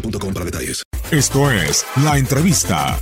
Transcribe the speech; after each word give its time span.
boostmobile.com 0.00 0.32
para 0.32 0.44
detalles. 0.44 0.82
Esto 1.10 1.50
es 1.50 1.84
La 2.02 2.18
Entrevista. 2.18 2.98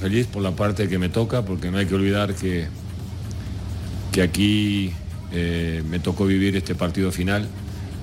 Feliz 0.00 0.26
por 0.26 0.42
la 0.42 0.52
parte 0.52 0.88
que 0.88 0.98
me 0.98 1.08
toca, 1.08 1.42
porque 1.42 1.70
no 1.70 1.78
hay 1.78 1.86
que 1.86 1.94
olvidar 1.94 2.34
que, 2.34 2.66
que 4.12 4.22
aquí 4.22 4.92
eh, 5.32 5.82
me 5.88 5.98
tocó 5.98 6.26
vivir 6.26 6.54
este 6.56 6.74
partido 6.74 7.10
final, 7.10 7.48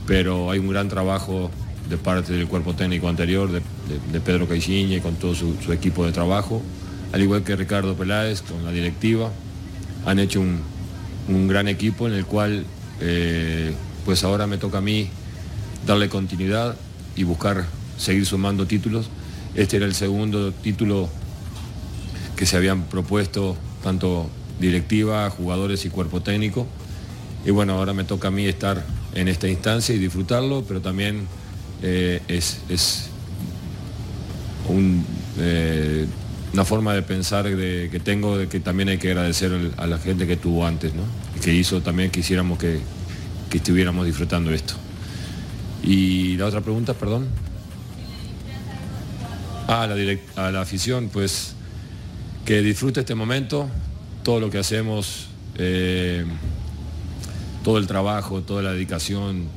pero 0.08 0.50
hay 0.52 0.60
un 0.60 0.68
gran 0.70 0.90
trabajo 0.90 1.52
de 1.90 1.98
parte 1.98 2.34
del 2.34 2.48
cuerpo 2.48 2.74
técnico 2.74 3.08
anterior, 3.08 3.48
de, 3.52 3.60
de- 3.60 4.12
de 4.12 4.20
Pedro 4.22 4.48
Caixinha 4.48 4.98
y 4.98 5.02
con 5.02 5.16
todo 5.16 5.36
su, 5.36 5.56
su 5.64 5.72
equipo 5.72 6.06
de 6.06 6.12
trabajo, 6.12 6.62
al 7.12 7.22
igual 7.22 7.44
que 7.44 7.56
Ricardo 7.56 7.96
Peláez 7.96 8.42
con 8.42 8.64
la 8.66 8.72
directiva. 8.72 9.32
Han 10.06 10.20
hecho 10.20 10.42
un, 10.42 10.60
un 11.30 11.48
gran 11.48 11.68
equipo 11.68 12.08
en 12.08 12.14
el 12.14 12.26
cual 12.26 12.66
eh, 13.06 13.74
pues 14.06 14.24
ahora 14.24 14.48
me 14.48 14.58
toca 14.58 14.78
a 14.78 14.82
mí 14.82 15.10
darle 15.86 16.08
continuidad 16.08 16.78
y 17.16 17.24
buscar 17.24 17.66
seguir 17.98 18.26
sumando 18.26 18.66
títulos. 18.66 19.10
Este 19.56 19.78
era 19.78 19.86
el 19.86 19.94
segundo 19.94 20.54
título 20.54 21.10
que 22.38 22.46
se 22.46 22.56
habían 22.56 22.84
propuesto 22.84 23.58
tanto 23.84 24.30
directiva, 24.60 25.30
jugadores 25.30 25.86
y 25.86 25.90
cuerpo 25.90 26.22
técnico. 26.22 26.66
Y 27.46 27.52
bueno, 27.52 27.74
ahora 27.74 27.94
me 27.94 28.06
toca 28.06 28.30
a 28.30 28.32
mí 28.32 28.46
estar 28.46 28.86
en 29.14 29.28
esta 29.28 29.50
instancia 29.50 29.94
y 29.94 29.98
disfrutarlo, 30.00 30.64
pero 30.66 30.82
también 30.82 31.28
eh, 31.82 32.22
es, 32.30 33.10
un, 34.70 35.06
eh, 35.38 36.08
una 36.54 36.64
forma 36.66 36.94
de 36.94 37.02
pensar 37.02 37.46
de- 37.46 37.90
que 37.92 38.00
tengo 38.00 38.38
de 38.38 38.48
que 38.48 38.60
también 38.60 38.90
hay 38.90 38.98
que 39.00 39.10
agradecer 39.10 39.72
a 39.78 39.88
la 39.88 39.98
gente 39.98 40.28
que 40.28 40.38
tuvo 40.38 40.66
antes, 40.66 40.94
¿no? 40.94 41.02
Que 41.42 41.54
hizo 41.54 41.82
también 41.82 42.12
que 42.12 42.20
hiciéramos 42.20 42.60
que, 42.60 42.80
que 43.50 43.58
estuviéramos 43.58 44.06
disfrutando 44.06 44.52
esto. 44.52 44.76
Y 45.84 46.38
la 46.38 46.46
otra 46.46 46.62
pregunta, 46.62 46.94
perdón. 46.94 47.28
Ah, 49.68 49.88
la 49.88 49.96
direct- 49.96 50.38
a 50.38 50.52
la 50.52 50.62
afición, 50.62 51.10
pues 51.12 51.56
que 52.46 52.62
disfrute 52.62 53.00
este 53.00 53.16
momento, 53.16 53.70
todo 54.24 54.40
lo 54.40 54.50
que 54.50 54.60
hacemos, 54.60 55.28
eh, 55.58 56.26
todo 57.64 57.78
el 57.78 57.88
trabajo, 57.88 58.42
toda 58.42 58.62
la 58.62 58.74
dedicación, 58.74 59.48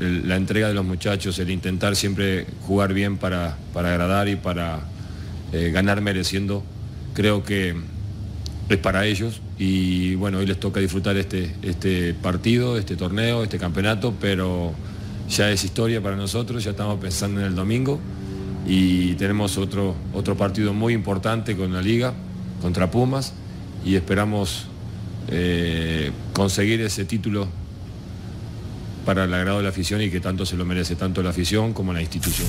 la 0.00 0.36
entrega 0.36 0.68
de 0.68 0.74
los 0.74 0.84
muchachos, 0.84 1.38
el 1.38 1.50
intentar 1.50 1.96
siempre 1.96 2.46
jugar 2.66 2.92
bien 2.92 3.16
para, 3.16 3.56
para 3.72 3.90
agradar 3.90 4.28
y 4.28 4.36
para 4.36 4.80
eh, 5.54 5.70
ganar 5.70 6.00
mereciendo, 6.00 6.64
creo 7.14 7.44
que 7.44 7.76
es 8.68 8.78
para 8.78 9.06
ellos 9.06 9.40
y 9.56 10.16
bueno, 10.16 10.38
hoy 10.38 10.46
les 10.46 10.58
toca 10.58 10.80
disfrutar 10.80 11.16
este, 11.16 11.54
este 11.62 12.12
partido, 12.12 12.76
este 12.76 12.96
torneo, 12.96 13.44
este 13.44 13.56
campeonato, 13.56 14.14
pero 14.20 14.72
ya 15.28 15.52
es 15.52 15.62
historia 15.62 16.02
para 16.02 16.16
nosotros, 16.16 16.64
ya 16.64 16.72
estamos 16.72 16.98
pensando 16.98 17.38
en 17.38 17.46
el 17.46 17.54
domingo 17.54 18.00
y 18.66 19.14
tenemos 19.14 19.56
otro, 19.56 19.94
otro 20.12 20.36
partido 20.36 20.72
muy 20.72 20.92
importante 20.92 21.56
con 21.56 21.72
la 21.72 21.82
liga, 21.82 22.14
contra 22.60 22.90
Pumas, 22.90 23.32
y 23.84 23.94
esperamos 23.94 24.66
eh, 25.28 26.10
conseguir 26.32 26.80
ese 26.80 27.04
título 27.04 27.46
para 29.06 29.22
el 29.22 29.34
agrado 29.34 29.58
de 29.58 29.62
la 29.62 29.68
afición 29.68 30.02
y 30.02 30.10
que 30.10 30.18
tanto 30.18 30.44
se 30.44 30.56
lo 30.56 30.64
merece, 30.64 30.96
tanto 30.96 31.22
la 31.22 31.30
afición 31.30 31.72
como 31.72 31.92
la 31.92 32.00
institución. 32.00 32.48